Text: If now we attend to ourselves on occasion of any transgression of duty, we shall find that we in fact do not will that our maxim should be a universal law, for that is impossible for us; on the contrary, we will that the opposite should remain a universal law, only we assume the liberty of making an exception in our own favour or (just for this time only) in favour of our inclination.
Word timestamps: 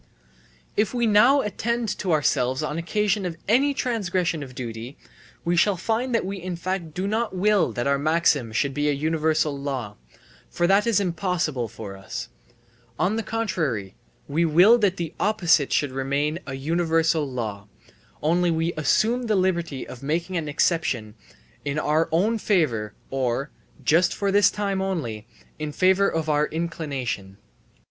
If 0.75 0.95
now 0.95 1.41
we 1.41 1.45
attend 1.45 1.95
to 1.99 2.11
ourselves 2.11 2.63
on 2.63 2.79
occasion 2.79 3.23
of 3.23 3.37
any 3.47 3.71
transgression 3.71 4.41
of 4.41 4.55
duty, 4.55 4.97
we 5.45 5.55
shall 5.55 5.77
find 5.77 6.15
that 6.15 6.25
we 6.25 6.41
in 6.41 6.55
fact 6.55 6.95
do 6.95 7.05
not 7.07 7.35
will 7.35 7.71
that 7.73 7.85
our 7.85 7.99
maxim 7.99 8.51
should 8.51 8.73
be 8.73 8.89
a 8.89 8.93
universal 8.93 9.55
law, 9.55 9.97
for 10.49 10.65
that 10.65 10.87
is 10.87 10.99
impossible 10.99 11.67
for 11.67 11.95
us; 11.95 12.29
on 12.97 13.15
the 13.15 13.21
contrary, 13.21 13.93
we 14.27 14.43
will 14.43 14.79
that 14.79 14.97
the 14.97 15.13
opposite 15.19 15.71
should 15.71 15.91
remain 15.91 16.39
a 16.47 16.55
universal 16.55 17.31
law, 17.31 17.67
only 18.23 18.49
we 18.49 18.73
assume 18.73 19.27
the 19.27 19.35
liberty 19.35 19.87
of 19.87 20.01
making 20.01 20.35
an 20.35 20.49
exception 20.49 21.13
in 21.63 21.77
our 21.77 22.09
own 22.11 22.39
favour 22.39 22.95
or 23.11 23.51
(just 23.85 24.15
for 24.15 24.31
this 24.31 24.49
time 24.49 24.81
only) 24.81 25.27
in 25.59 25.71
favour 25.71 26.09
of 26.09 26.27
our 26.27 26.47
inclination. 26.47 27.37